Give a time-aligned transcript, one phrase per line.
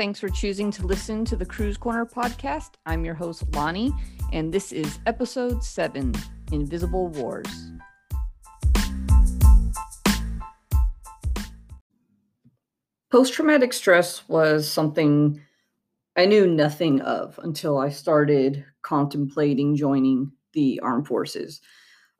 [0.00, 2.70] Thanks for choosing to listen to the Cruise Corner podcast.
[2.86, 3.92] I'm your host, Lonnie,
[4.32, 6.14] and this is episode seven
[6.52, 7.70] Invisible Wars.
[13.12, 15.38] Post traumatic stress was something
[16.16, 21.60] I knew nothing of until I started contemplating joining the armed forces.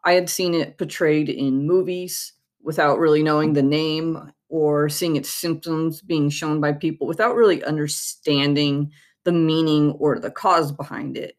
[0.04, 5.30] I had seen it portrayed in movies without really knowing the name or seeing its
[5.30, 8.92] symptoms being shown by people without really understanding
[9.24, 11.36] the meaning or the cause behind it.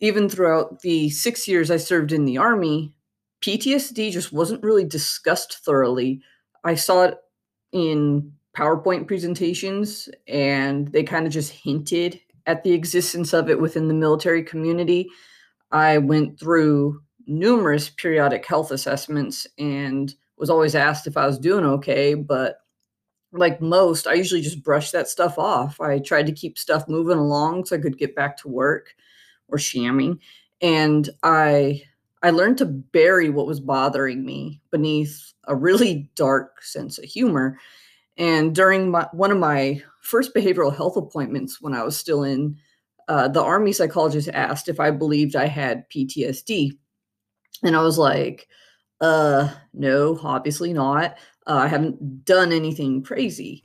[0.00, 2.94] Even throughout the six years I served in the Army,
[3.42, 6.22] PTSD just wasn't really discussed thoroughly.
[6.64, 7.18] I saw it
[7.72, 13.88] in PowerPoint presentations, and they kind of just hinted at the existence of it within
[13.88, 15.08] the military community.
[15.70, 21.64] I went through numerous periodic health assessments and was always asked if I was doing
[21.64, 22.56] okay, but
[23.32, 25.80] like most, I usually just brush that stuff off.
[25.80, 28.94] I tried to keep stuff moving along so I could get back to work
[29.48, 30.18] or shamming.
[30.60, 31.82] And I
[32.22, 37.58] I learned to bury what was bothering me beneath a really dark sense of humor.
[38.18, 42.58] And during my, one of my first behavioral health appointments when I was still in,
[43.08, 46.72] uh, the Army psychologist asked if I believed I had PTSD.
[47.62, 48.46] And I was like,
[49.00, 51.16] uh, no, obviously not.
[51.46, 53.64] Uh, I haven't done anything crazy.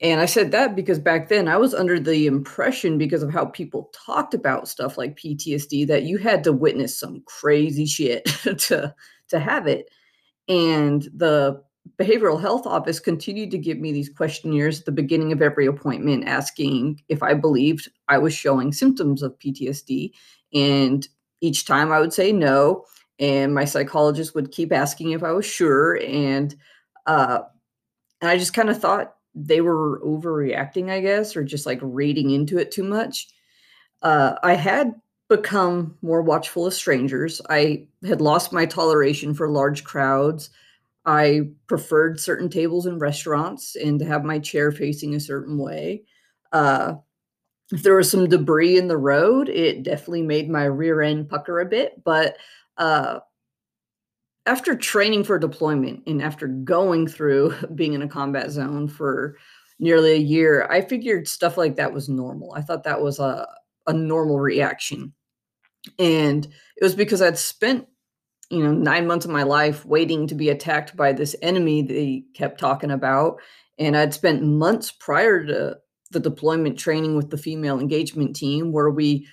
[0.00, 3.46] And I said that because back then I was under the impression, because of how
[3.46, 8.24] people talked about stuff like PTSD, that you had to witness some crazy shit
[8.58, 8.94] to
[9.28, 9.88] to have it.
[10.48, 11.62] And the
[11.98, 16.26] behavioral health office continued to give me these questionnaires at the beginning of every appointment
[16.26, 20.12] asking if I believed I was showing symptoms of PTSD.
[20.52, 21.06] And
[21.40, 22.84] each time I would say no
[23.22, 26.54] and my psychologist would keep asking if I was sure, and
[27.06, 27.42] uh,
[28.20, 32.30] and I just kind of thought they were overreacting, I guess, or just like reading
[32.30, 33.28] into it too much.
[34.02, 34.92] Uh, I had
[35.28, 37.40] become more watchful of strangers.
[37.48, 40.50] I had lost my toleration for large crowds.
[41.06, 46.02] I preferred certain tables in restaurants and to have my chair facing a certain way.
[46.50, 46.94] Uh,
[47.70, 51.60] if there was some debris in the road, it definitely made my rear end pucker
[51.60, 52.36] a bit, but
[52.82, 53.20] uh,
[54.44, 59.36] after training for deployment and after going through being in a combat zone for
[59.78, 62.52] nearly a year, I figured stuff like that was normal.
[62.54, 63.46] I thought that was a,
[63.86, 65.14] a normal reaction.
[66.00, 67.86] And it was because I'd spent,
[68.50, 72.24] you know, nine months of my life waiting to be attacked by this enemy they
[72.34, 73.40] kept talking about.
[73.78, 75.76] And I'd spent months prior to
[76.10, 79.28] the deployment training with the female engagement team where we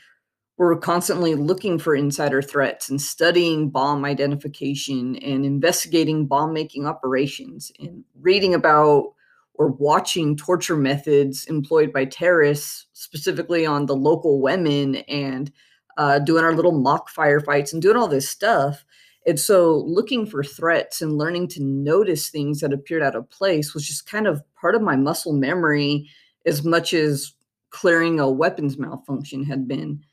[0.59, 7.72] we're constantly looking for insider threats and studying bomb identification and investigating bomb making operations
[7.80, 9.14] and reading about
[9.53, 15.50] or watching torture methods employed by terrorists, specifically on the local women, and
[15.97, 18.84] uh, doing our little mock firefights and doing all this stuff.
[19.26, 23.74] And so, looking for threats and learning to notice things that appeared out of place
[23.74, 26.09] was just kind of part of my muscle memory
[26.46, 27.34] as much as
[27.70, 30.03] clearing a weapons malfunction had been.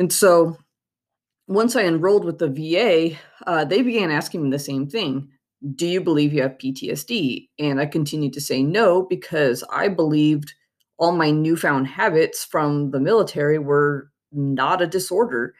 [0.00, 0.56] And so
[1.46, 5.28] once I enrolled with the VA, uh, they began asking me the same thing
[5.76, 7.48] Do you believe you have PTSD?
[7.58, 10.54] And I continued to say no because I believed
[10.96, 15.54] all my newfound habits from the military were not a disorder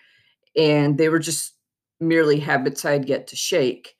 [0.56, 1.54] and they were just
[2.00, 3.94] merely habits I'd get to shake.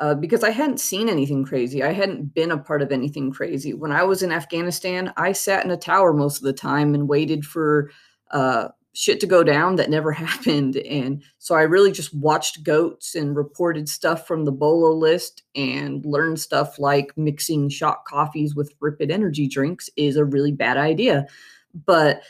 [0.00, 1.84] Uh, because I hadn't seen anything crazy.
[1.84, 3.74] I hadn't been a part of anything crazy.
[3.74, 7.08] When I was in Afghanistan, I sat in a tower most of the time and
[7.08, 7.92] waited for
[8.32, 10.76] uh, shit to go down that never happened.
[10.76, 16.04] And so I really just watched goats and reported stuff from the Bolo list and
[16.06, 20.78] learned stuff like mixing shot coffees with Rip It energy drinks is a really bad
[20.78, 21.26] idea.
[21.86, 22.22] But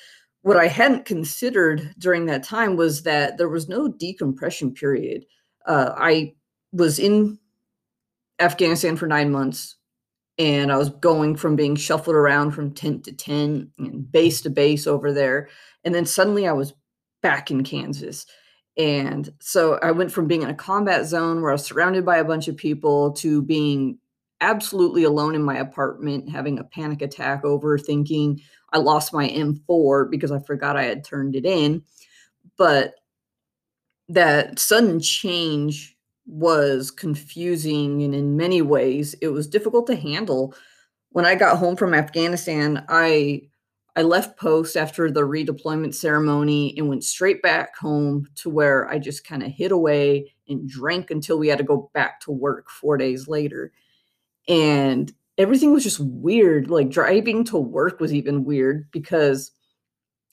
[0.42, 5.24] what I hadn't considered during that time was that there was no decompression period.
[5.66, 6.34] Uh, I
[6.72, 7.38] was in
[8.40, 9.76] Afghanistan for nine months
[10.38, 14.50] and I was going from being shuffled around from tent to tent and base to
[14.50, 15.48] base over there.
[15.84, 16.74] And then suddenly I was
[17.22, 18.26] back in Kansas.
[18.76, 22.16] And so I went from being in a combat zone where I was surrounded by
[22.16, 23.98] a bunch of people to being
[24.40, 28.40] absolutely alone in my apartment, having a panic attack over thinking
[28.72, 31.82] I lost my M4 because I forgot I had turned it in.
[32.58, 32.94] But
[34.08, 35.96] that sudden change
[36.26, 40.54] was confusing and in many ways it was difficult to handle.
[41.10, 43.42] When I got home from Afghanistan, I
[43.96, 48.98] I left post after the redeployment ceremony and went straight back home to where I
[48.98, 52.68] just kind of hid away and drank until we had to go back to work
[52.70, 53.72] 4 days later.
[54.48, 56.68] And everything was just weird.
[56.70, 59.52] Like driving to work was even weird because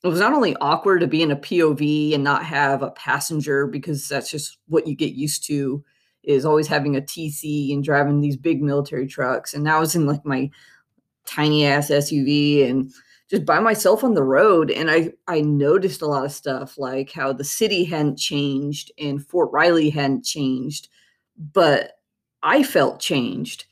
[0.02, 3.68] it was not only awkward to be in a POV and not have a passenger
[3.68, 5.84] because that's just what you get used to
[6.24, 9.54] is always having a TC and driving these big military trucks.
[9.54, 10.50] And now I was in like my
[11.26, 12.90] tiny ass SUV and
[13.32, 17.10] just by myself on the road and I I noticed a lot of stuff like
[17.10, 20.88] how the city hadn't changed and Fort Riley hadn't changed,
[21.38, 21.92] but
[22.42, 23.64] I felt changed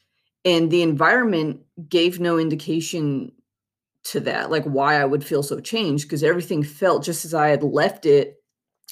[0.47, 1.61] and the environment
[1.91, 3.33] gave no indication
[4.05, 7.49] to that like why I would feel so changed because everything felt just as I
[7.49, 8.43] had left it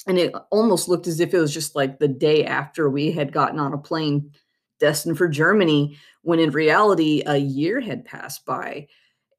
[0.05, 3.31] and it almost looked as if it was just like the day after we had
[3.33, 4.31] gotten on a plane
[4.79, 8.87] destined for Germany when in reality a year had passed by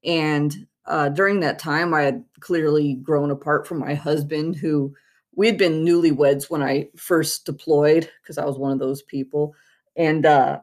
[0.05, 4.93] and uh, during that time, I had clearly grown apart from my husband, who
[5.37, 9.55] we had been newlyweds when I first deployed, because I was one of those people.
[9.97, 10.61] And uh,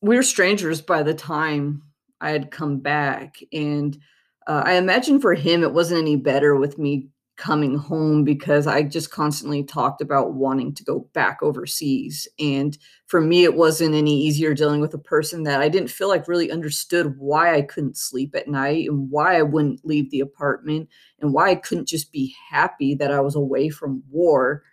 [0.00, 1.82] we were strangers by the time
[2.20, 3.42] I had come back.
[3.52, 3.98] And
[4.46, 7.08] uh, I imagine for him, it wasn't any better with me
[7.38, 12.26] coming home because I just constantly talked about wanting to go back overseas.
[12.38, 12.76] And
[13.06, 16.26] for me, it wasn't any easier dealing with a person that I didn't feel like
[16.26, 20.88] really understood why I couldn't sleep at night and why I wouldn't leave the apartment
[21.20, 24.64] and why I couldn't just be happy that I was away from war.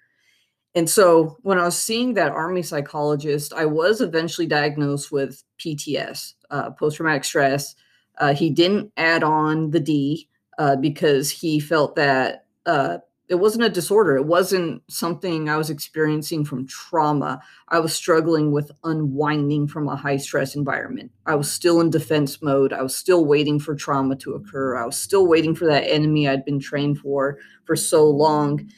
[0.74, 6.34] And so when I was seeing that army psychologist, I was eventually diagnosed with PTS,
[6.50, 7.76] uh, post traumatic stress.
[8.18, 10.28] Uh, he didn't add on the D
[10.58, 14.16] uh, because he felt that uh, it wasn't a disorder.
[14.18, 17.42] It wasn't something I was experiencing from trauma.
[17.70, 21.12] I was struggling with unwinding from a high stress environment.
[21.26, 22.72] I was still in defense mode.
[22.72, 24.78] I was still waiting for trauma to occur.
[24.78, 28.70] I was still waiting for that enemy I'd been trained for for so long.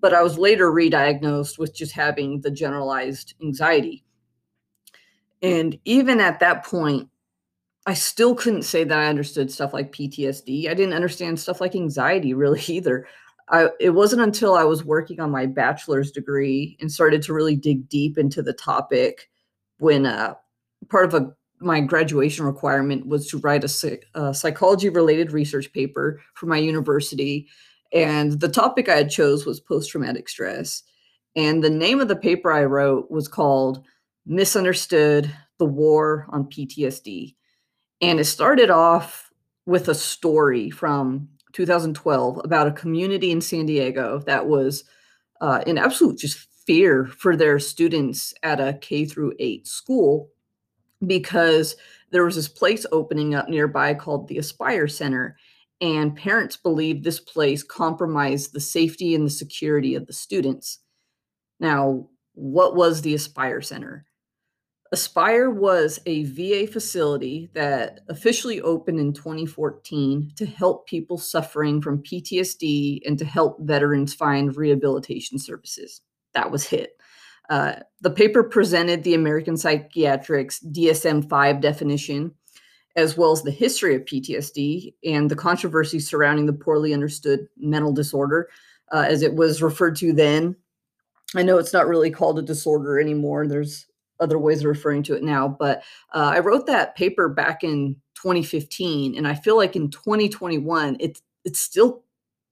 [0.00, 4.04] But I was later re diagnosed with just having the generalized anxiety.
[5.42, 7.08] And even at that point,
[7.86, 10.68] I still couldn't say that I understood stuff like PTSD.
[10.68, 13.06] I didn't understand stuff like anxiety really either.
[13.48, 17.56] I, it wasn't until I was working on my bachelor's degree and started to really
[17.56, 19.30] dig deep into the topic
[19.78, 20.34] when uh,
[20.88, 26.20] part of a, my graduation requirement was to write a, a psychology related research paper
[26.34, 27.48] for my university.
[27.92, 30.82] And the topic I had chose was post traumatic stress.
[31.36, 33.84] And the name of the paper I wrote was called
[34.26, 37.36] Misunderstood the War on PTSD.
[38.00, 39.30] And it started off
[39.66, 44.84] with a story from 2012 about a community in San Diego that was
[45.40, 50.28] uh, in absolute just fear for their students at a K through eight school
[51.06, 51.74] because
[52.10, 55.38] there was this place opening up nearby called the Aspire Center.
[55.80, 60.80] And parents believed this place compromised the safety and the security of the students.
[61.58, 64.04] Now, what was the Aspire Center?
[64.92, 72.02] Aspire was a VA facility that officially opened in 2014 to help people suffering from
[72.02, 76.02] PTSD and to help veterans find rehabilitation services.
[76.34, 76.96] That was HIT.
[77.48, 82.32] Uh, the paper presented the American Psychiatrics DSM 5 definition,
[82.96, 87.92] as well as the history of PTSD and the controversy surrounding the poorly understood mental
[87.92, 88.48] disorder,
[88.92, 90.56] uh, as it was referred to then.
[91.34, 93.46] I know it's not really called a disorder anymore.
[93.46, 93.86] There's
[94.20, 95.48] other ways of referring to it now.
[95.48, 95.82] But
[96.14, 101.22] uh, I wrote that paper back in 2015, and I feel like in 2021, it's
[101.44, 102.02] it's still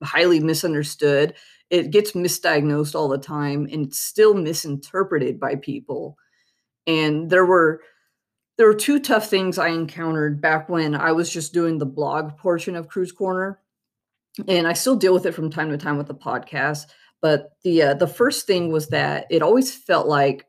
[0.02, 1.34] highly misunderstood.
[1.70, 6.16] It gets misdiagnosed all the time, and it's still misinterpreted by people.
[6.86, 7.80] And there were
[8.56, 12.36] there were two tough things I encountered back when I was just doing the blog
[12.36, 13.60] portion of Cruise Corner,
[14.46, 16.86] and I still deal with it from time to time with the podcast.
[17.20, 20.46] But the uh, the first thing was that it always felt like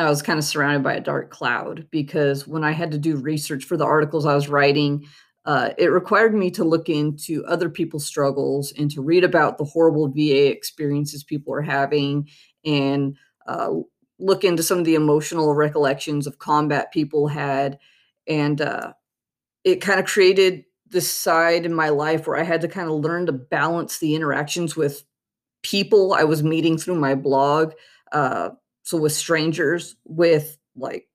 [0.00, 3.16] I was kind of surrounded by a dark cloud because when I had to do
[3.16, 5.06] research for the articles I was writing,
[5.44, 9.64] uh, it required me to look into other people's struggles and to read about the
[9.64, 12.28] horrible VA experiences people are having
[12.64, 13.16] and
[13.46, 13.70] uh,
[14.18, 17.78] look into some of the emotional recollections of combat people had.
[18.26, 18.92] And uh,
[19.64, 22.96] it kind of created this side in my life where I had to kind of
[22.96, 25.04] learn to balance the interactions with
[25.62, 27.72] people I was meeting through my blog.
[28.12, 28.50] Uh,
[28.82, 31.08] so with strangers with like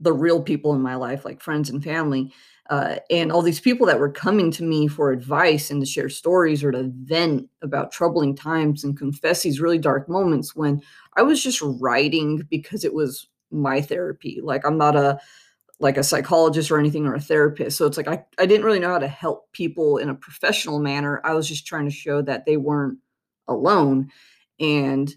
[0.00, 2.32] the real people in my life like friends and family
[2.70, 6.08] uh, and all these people that were coming to me for advice and to share
[6.08, 10.80] stories or to vent about troubling times and confess these really dark moments when
[11.16, 14.40] i was just writing because it was my therapy.
[14.42, 15.18] Like i'm not a
[15.80, 18.78] like a psychologist or anything or a therapist so it's like I, I didn't really
[18.78, 21.22] know how to help people in a professional manner.
[21.24, 22.98] I was just trying to show that they weren't
[23.48, 24.10] alone
[24.60, 25.12] and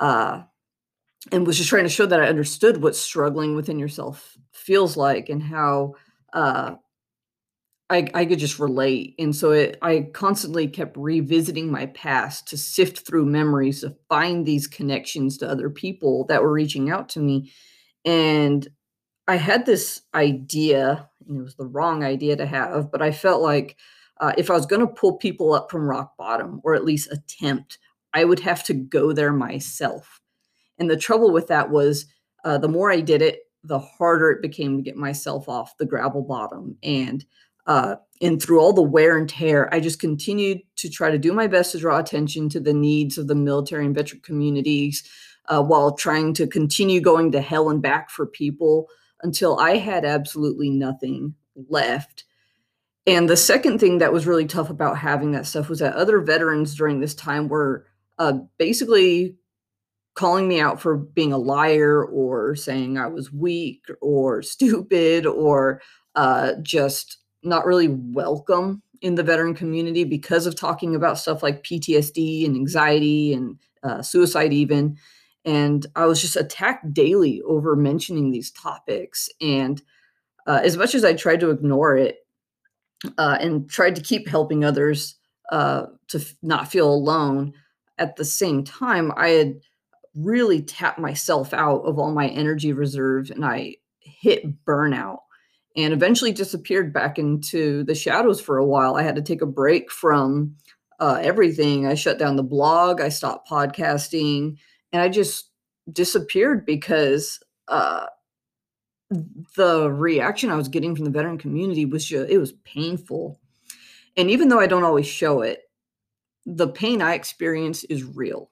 [0.00, 0.42] uh
[1.30, 5.28] and was just trying to show that I understood what struggling within yourself feels like
[5.28, 5.94] and how
[6.32, 6.74] uh,
[7.88, 9.14] I, I could just relate.
[9.18, 14.44] And so it, I constantly kept revisiting my past to sift through memories to find
[14.44, 17.52] these connections to other people that were reaching out to me.
[18.04, 18.66] And
[19.28, 23.42] I had this idea, and it was the wrong idea to have, but I felt
[23.42, 23.76] like
[24.20, 27.12] uh, if I was going to pull people up from rock bottom, or at least
[27.12, 27.78] attempt,
[28.14, 30.21] I would have to go there myself.
[30.78, 32.06] And the trouble with that was
[32.44, 35.86] uh, the more I did it, the harder it became to get myself off the
[35.86, 36.76] gravel bottom.
[36.82, 37.24] And
[37.66, 41.32] uh, and through all the wear and tear, I just continued to try to do
[41.32, 45.08] my best to draw attention to the needs of the military and veteran communities
[45.46, 48.88] uh, while trying to continue going to hell and back for people
[49.22, 51.34] until I had absolutely nothing
[51.68, 52.24] left.
[53.06, 56.20] And the second thing that was really tough about having that stuff was that other
[56.20, 57.86] veterans during this time were
[58.18, 59.36] uh, basically
[60.14, 65.80] calling me out for being a liar or saying I was weak or stupid or
[66.14, 71.64] uh, just not really welcome in the veteran community because of talking about stuff like
[71.64, 74.96] PTSD and anxiety and uh, suicide, even.
[75.44, 79.28] And I was just attacked daily over mentioning these topics.
[79.40, 79.82] And
[80.46, 82.18] uh, as much as I tried to ignore it
[83.18, 85.16] uh, and tried to keep helping others
[85.50, 87.54] uh, to f- not feel alone,
[87.98, 89.60] at the same time, I had
[90.14, 95.18] really tapped myself out of all my energy reserves and I hit burnout
[95.76, 98.96] and eventually disappeared back into the shadows for a while.
[98.96, 100.54] I had to take a break from
[101.00, 101.86] uh, everything.
[101.86, 104.58] I shut down the blog, I stopped podcasting,
[104.92, 105.50] and I just
[105.90, 108.06] disappeared because uh,
[109.56, 113.40] the reaction I was getting from the veteran community was just, it was painful.
[114.16, 115.62] And even though I don't always show it,
[116.44, 118.50] the pain I experience is real.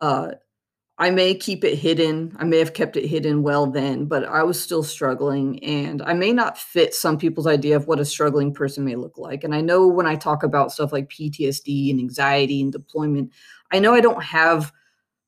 [0.00, 0.32] Uh,
[0.98, 2.34] I may keep it hidden.
[2.38, 5.62] I may have kept it hidden well then, but I was still struggling.
[5.62, 9.18] And I may not fit some people's idea of what a struggling person may look
[9.18, 9.44] like.
[9.44, 13.30] And I know when I talk about stuff like PTSD and anxiety and deployment,
[13.72, 14.72] I know I don't have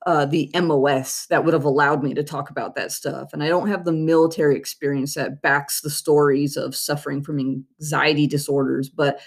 [0.06, 3.34] uh, the MOS that would have allowed me to talk about that stuff.
[3.34, 8.26] And I don't have the military experience that backs the stories of suffering from anxiety
[8.26, 9.20] disorders, but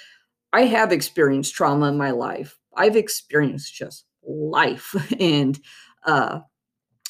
[0.53, 2.57] I have experienced trauma in my life.
[2.75, 4.95] I've experienced just life.
[5.19, 5.59] And
[6.03, 6.39] uh,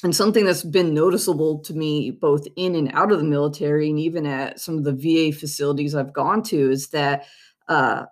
[0.03, 3.99] and something that's been noticeable to me both in and out of the military and
[3.99, 7.25] even at some of the VA facilities I've gone to is that
[7.67, 8.05] uh,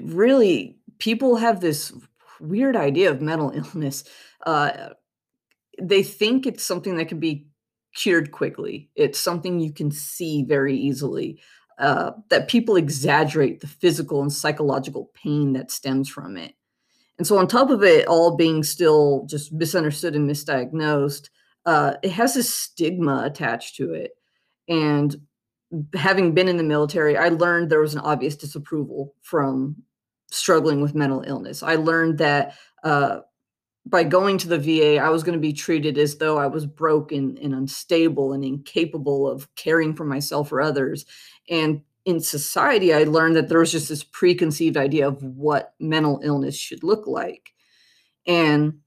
[0.00, 1.92] really people have this
[2.40, 4.04] weird idea of mental illness.
[4.46, 4.90] Uh,
[5.80, 7.46] they think it's something that can be
[7.94, 8.90] cured quickly.
[8.94, 11.40] It's something you can see very easily.
[11.78, 16.54] Uh, that people exaggerate the physical and psychological pain that stems from it.
[17.22, 21.28] And so, on top of it all being still just misunderstood and misdiagnosed,
[21.64, 24.10] uh, it has this stigma attached to it.
[24.68, 25.14] And
[25.94, 29.84] having been in the military, I learned there was an obvious disapproval from
[30.32, 31.62] struggling with mental illness.
[31.62, 33.20] I learned that uh,
[33.86, 36.66] by going to the VA, I was going to be treated as though I was
[36.66, 41.06] broken and unstable and incapable of caring for myself or others.
[41.48, 46.20] And in society, I learned that there was just this preconceived idea of what mental
[46.22, 47.50] illness should look like.
[48.26, 48.80] And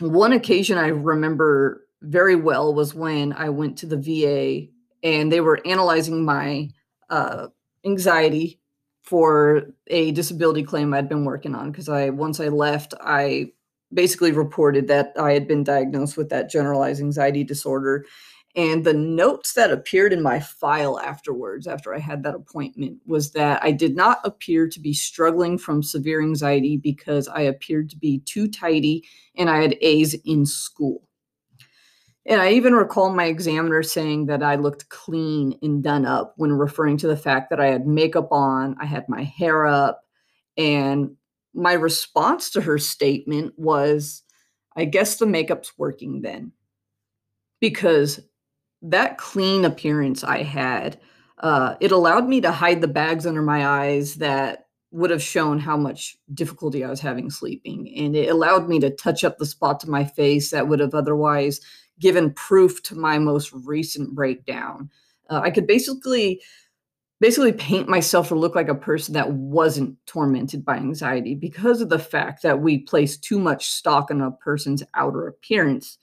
[0.00, 4.68] one occasion I remember very well was when I went to the VA
[5.02, 6.70] and they were analyzing my
[7.10, 7.48] uh,
[7.84, 8.60] anxiety
[9.02, 11.70] for a disability claim I'd been working on.
[11.70, 13.52] Because I once I left, I
[13.92, 18.04] basically reported that I had been diagnosed with that generalized anxiety disorder
[18.56, 23.32] and the notes that appeared in my file afterwards, after I had that appointment, was
[23.32, 27.96] that I did not appear to be struggling from severe anxiety because I appeared to
[27.96, 29.04] be too tidy
[29.36, 31.02] and I had A's in school.
[32.26, 36.52] And I even recall my examiner saying that I looked clean and done up when
[36.52, 40.02] referring to the fact that I had makeup on, I had my hair up.
[40.56, 41.16] And
[41.54, 44.22] my response to her statement was,
[44.76, 46.52] I guess the makeup's working then.
[47.60, 48.20] Because
[48.82, 51.00] that clean appearance I had,
[51.38, 55.58] uh, it allowed me to hide the bags under my eyes that would have shown
[55.58, 57.92] how much difficulty I was having sleeping.
[57.96, 60.94] And it allowed me to touch up the spots on my face that would have
[60.94, 61.60] otherwise
[62.00, 64.90] given proof to my most recent breakdown.
[65.28, 66.40] Uh, I could basically
[67.20, 71.88] basically paint myself to look like a person that wasn't tormented by anxiety because of
[71.88, 75.98] the fact that we place too much stock in a person's outer appearance.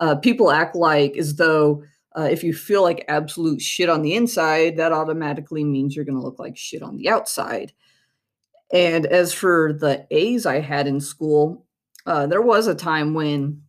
[0.00, 1.82] Uh, people act like as though
[2.18, 6.18] uh, if you feel like absolute shit on the inside, that automatically means you're going
[6.18, 7.72] to look like shit on the outside.
[8.72, 11.66] And as for the A's I had in school,
[12.06, 13.62] uh, there was a time when,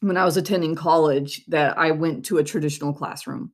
[0.00, 3.52] when I was attending college, that I went to a traditional classroom,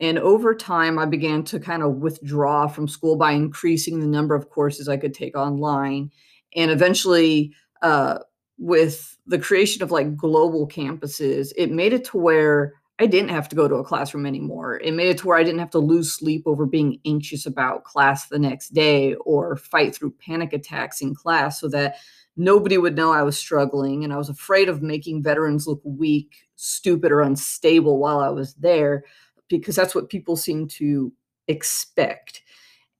[0.00, 4.34] And over time, I began to kind of withdraw from school by increasing the number
[4.34, 6.10] of courses I could take online.
[6.56, 8.18] And eventually, uh,
[8.58, 13.48] with the creation of like global campuses, it made it to where I didn't have
[13.48, 14.78] to go to a classroom anymore.
[14.78, 17.82] It made it to where I didn't have to lose sleep over being anxious about
[17.82, 21.96] class the next day or fight through panic attacks in class so that
[22.36, 24.04] nobody would know I was struggling.
[24.04, 28.54] And I was afraid of making veterans look weak, stupid, or unstable while I was
[28.54, 29.04] there
[29.48, 31.12] because that's what people seem to
[31.48, 32.42] expect.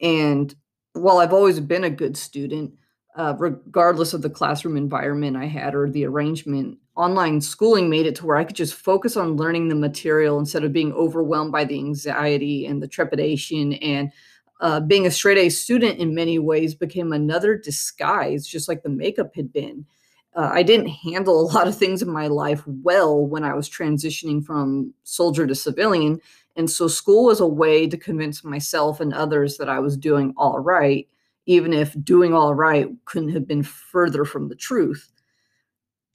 [0.01, 0.53] And
[0.93, 2.73] while I've always been a good student,
[3.17, 8.17] uh, regardless of the classroom environment I had or the arrangement, online schooling made it
[8.17, 11.65] to where I could just focus on learning the material instead of being overwhelmed by
[11.65, 13.75] the anxiety and the trepidation.
[13.75, 14.13] And
[14.61, 18.89] uh, being a straight A student in many ways became another disguise, just like the
[18.89, 19.87] makeup had been.
[20.35, 23.71] Uh, I didn't handle a lot of things in my life well when I was
[23.71, 26.21] transitioning from soldier to civilian.
[26.57, 30.35] And so school was a way to convince myself and others that I was doing
[30.37, 31.07] all right
[31.47, 35.11] even if doing all right couldn't have been further from the truth.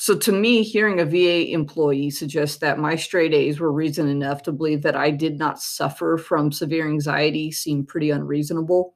[0.01, 4.43] So, to me, hearing a VA employee suggest that my straight A's were reason enough
[4.43, 8.95] to believe that I did not suffer from severe anxiety seemed pretty unreasonable.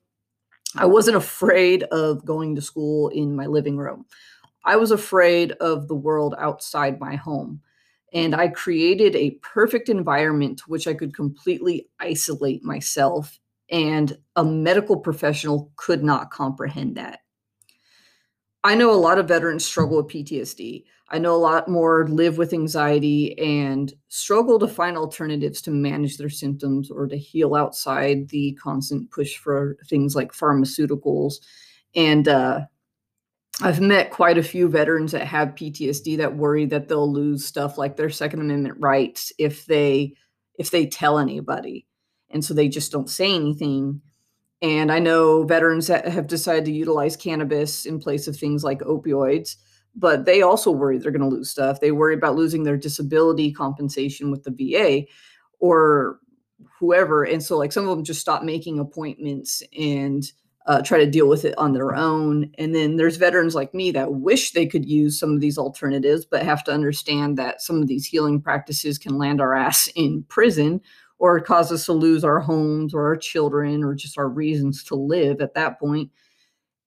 [0.77, 4.05] I wasn't afraid of going to school in my living room.
[4.65, 7.61] I was afraid of the world outside my home.
[8.13, 13.39] And I created a perfect environment to which I could completely isolate myself
[13.69, 17.19] and a medical professional could not comprehend that.
[18.63, 20.85] I know a lot of veterans struggle with PTSD.
[21.09, 26.17] I know a lot more live with anxiety and struggle to find alternatives to manage
[26.17, 31.35] their symptoms or to heal outside the constant push for things like pharmaceuticals.
[31.93, 32.61] And uh,
[33.61, 37.77] I've met quite a few veterans that have PTSD that worry that they'll lose stuff
[37.77, 40.15] like their Second Amendment rights if they
[40.57, 41.85] if they tell anybody
[42.33, 44.01] and so they just don't say anything.
[44.61, 48.79] And I know veterans that have decided to utilize cannabis in place of things like
[48.79, 49.57] opioids,
[49.95, 51.79] but they also worry they're going to lose stuff.
[51.79, 55.05] They worry about losing their disability compensation with the VA
[55.59, 56.19] or
[56.79, 57.23] whoever.
[57.23, 60.23] And so, like, some of them just stop making appointments and
[60.65, 62.49] uh, try to deal with it on their own.
[62.57, 66.25] And then there's veterans like me that wish they could use some of these alternatives,
[66.25, 70.23] but have to understand that some of these healing practices can land our ass in
[70.29, 70.79] prison
[71.19, 74.95] or cause us to lose our homes or our children or just our reasons to
[74.95, 76.11] live at that point.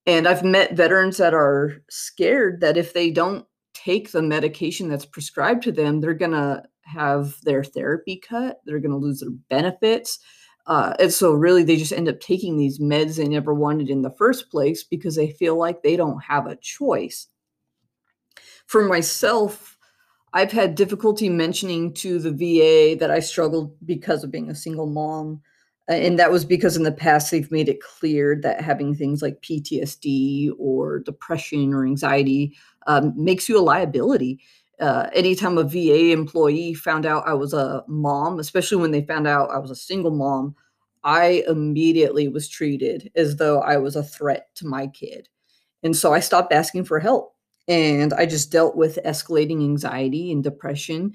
[0.06, 5.06] And I've met veterans that are scared that if they don't take the medication that's
[5.06, 9.30] prescribed to them, they're going to have their therapy cut, they're going to lose their
[9.48, 10.20] benefits.
[10.66, 14.02] Uh, and so, really, they just end up taking these meds they never wanted in
[14.02, 17.28] the first place because they feel like they don't have a choice.
[18.66, 19.75] For myself,
[20.36, 24.86] I've had difficulty mentioning to the VA that I struggled because of being a single
[24.86, 25.40] mom.
[25.88, 29.40] And that was because in the past they've made it clear that having things like
[29.40, 32.54] PTSD or depression or anxiety
[32.86, 34.38] um, makes you a liability.
[34.78, 39.26] Uh, anytime a VA employee found out I was a mom, especially when they found
[39.26, 40.54] out I was a single mom,
[41.02, 45.30] I immediately was treated as though I was a threat to my kid.
[45.82, 47.35] And so I stopped asking for help
[47.68, 51.12] and I just dealt with escalating anxiety and depression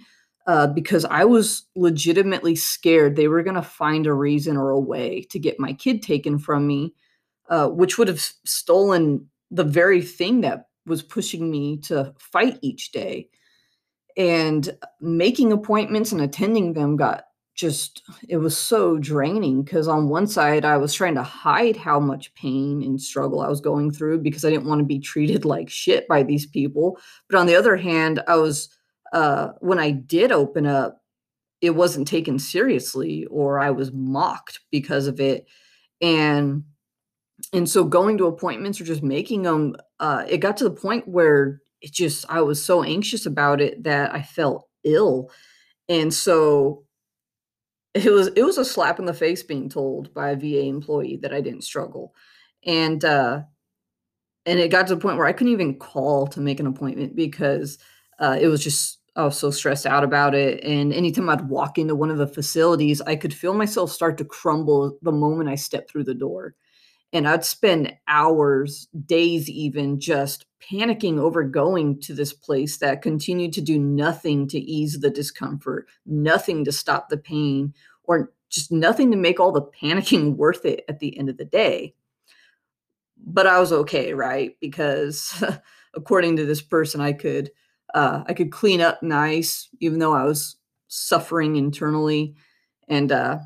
[0.47, 4.79] uh, because I was legitimately scared they were going to find a reason or a
[4.79, 6.93] way to get my kid taken from me,
[7.49, 12.91] uh, which would have stolen the very thing that was pushing me to fight each
[12.91, 13.29] day.
[14.17, 20.27] And making appointments and attending them got just it was so draining because on one
[20.27, 24.19] side I was trying to hide how much pain and struggle I was going through
[24.19, 26.97] because I didn't want to be treated like shit by these people.
[27.29, 28.69] But on the other hand, I was
[29.13, 31.01] uh when I did open up,
[31.61, 35.45] it wasn't taken seriously or I was mocked because of it.
[36.01, 36.63] And
[37.53, 41.07] and so going to appointments or just making them uh it got to the point
[41.07, 45.29] where it just I was so anxious about it that I felt ill.
[45.89, 46.85] And so
[47.93, 51.17] it was it was a slap in the face being told by a VA employee
[51.21, 52.13] that I didn't struggle.
[52.65, 53.41] And uh
[54.45, 57.15] and it got to the point where I couldn't even call to make an appointment
[57.15, 57.77] because
[58.19, 60.63] uh it was just I was so stressed out about it.
[60.63, 64.25] And anytime I'd walk into one of the facilities, I could feel myself start to
[64.25, 66.55] crumble the moment I stepped through the door.
[67.13, 73.51] And I'd spend hours, days even, just panicking over going to this place that continued
[73.53, 77.73] to do nothing to ease the discomfort, nothing to stop the pain,
[78.05, 81.45] or just nothing to make all the panicking worth it at the end of the
[81.45, 81.93] day.
[83.17, 84.55] But I was okay, right?
[84.61, 85.43] Because
[85.93, 87.51] according to this person, I could
[87.93, 90.55] uh, I could clean up nice, even though I was
[90.87, 92.35] suffering internally.
[92.87, 93.39] And uh,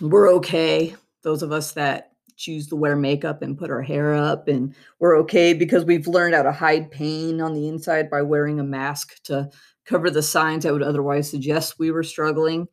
[0.00, 0.94] we're okay.
[1.22, 5.18] Those of us that choose to wear makeup and put our hair up, and we're
[5.18, 9.22] okay because we've learned how to hide pain on the inside by wearing a mask
[9.24, 9.48] to
[9.84, 12.66] cover the signs that would otherwise suggest we were struggling.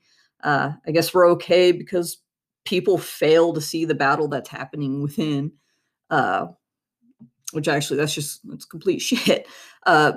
[0.43, 2.17] Uh, I guess we're okay because
[2.65, 5.51] people fail to see the battle that's happening within.
[6.09, 6.47] Uh,
[7.53, 9.47] which actually, that's just that's complete shit.
[9.85, 10.13] Uh,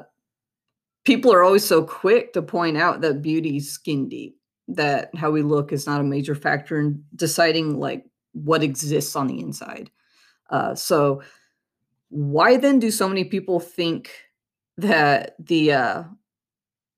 [1.04, 5.42] people are always so quick to point out that beauty's skin deep that how we
[5.42, 8.04] look is not a major factor in deciding like
[8.44, 9.90] what exists on the inside.
[10.50, 11.22] Uh, so
[12.10, 14.10] why then do so many people think
[14.76, 16.04] that the uh,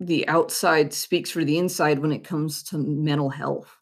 [0.01, 3.75] the outside speaks for the inside when it comes to mental health?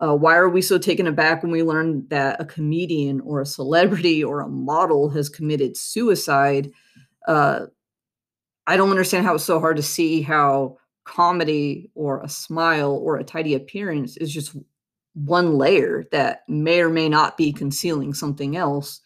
[0.00, 3.46] Uh, why are we so taken aback when we learn that a comedian or a
[3.46, 6.70] celebrity or a model has committed suicide?
[7.26, 7.66] Uh,
[8.66, 13.16] I don't understand how it's so hard to see how comedy or a smile or
[13.16, 14.56] a tidy appearance is just
[15.16, 19.00] one layer that may or may not be concealing something else.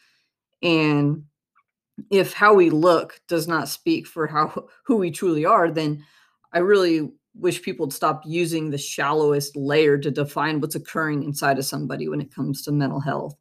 [0.61, 1.25] And
[2.11, 6.05] if how we look does not speak for how who we truly are, then
[6.53, 11.59] I really wish people would stop using the shallowest layer to define what's occurring inside
[11.59, 13.37] of somebody when it comes to mental health.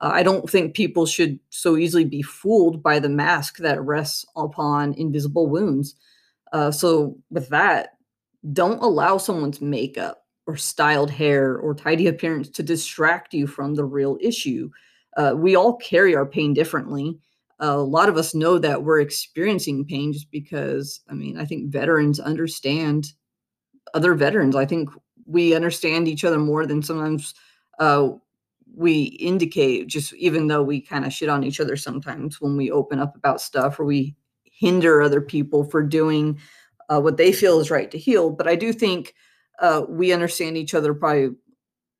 [0.00, 4.24] Uh, I don't think people should so easily be fooled by the mask that rests
[4.36, 5.96] upon invisible wounds.
[6.52, 7.98] Uh, so, with that,
[8.52, 13.84] don't allow someone's makeup or styled hair or tidy appearance to distract you from the
[13.84, 14.70] real issue.
[15.16, 17.18] Uh, we all carry our pain differently.
[17.58, 21.70] a lot of us know that we're experiencing pain just because, I mean, I think
[21.70, 23.12] veterans understand
[23.94, 24.54] other veterans.
[24.54, 24.90] I think
[25.26, 27.34] we understand each other more than sometimes
[27.78, 28.10] uh,
[28.74, 32.70] we indicate just even though we kind of shit on each other sometimes when we
[32.70, 36.38] open up about stuff or we hinder other people for doing
[36.88, 39.14] uh, what they feel is right to heal but i do think
[39.60, 41.30] uh, we understand each other probably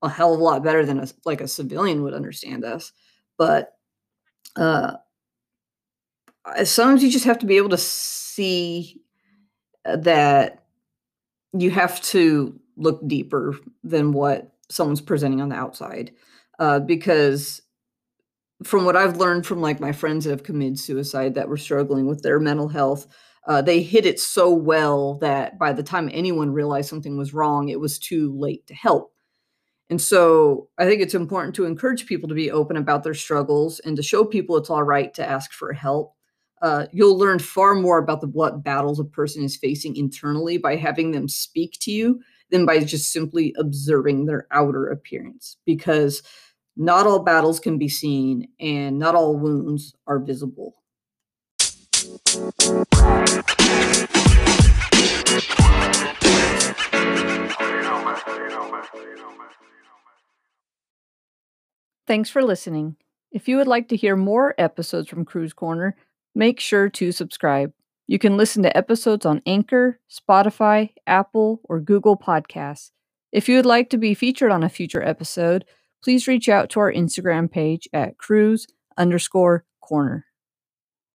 [0.02, 2.92] a hell of a lot better than a, like a civilian would understand us
[3.38, 3.74] but
[4.56, 4.94] uh,
[6.64, 9.00] sometimes you just have to be able to see
[9.84, 10.64] uh, that
[11.52, 16.12] you have to look deeper than what someone's presenting on the outside
[16.58, 17.62] uh, because
[18.62, 22.06] from what I've learned from like my friends that have committed suicide that were struggling
[22.06, 23.06] with their mental health,
[23.46, 27.68] uh, they hid it so well that by the time anyone realized something was wrong,
[27.68, 29.12] it was too late to help.
[29.88, 33.78] And so I think it's important to encourage people to be open about their struggles
[33.80, 36.12] and to show people it's all right to ask for help.
[36.60, 40.74] Uh, you'll learn far more about the what battles a person is facing internally by
[40.74, 46.22] having them speak to you than by just simply observing their outer appearance because
[46.76, 50.74] not all battles can be seen, and not all wounds are visible.
[62.06, 62.96] Thanks for listening.
[63.32, 65.96] If you would like to hear more episodes from Cruise Corner,
[66.34, 67.72] make sure to subscribe.
[68.06, 72.92] You can listen to episodes on Anchor, Spotify, Apple, or Google Podcasts.
[73.32, 75.64] If you would like to be featured on a future episode,
[76.02, 80.26] please reach out to our Instagram page at cruise underscore corner.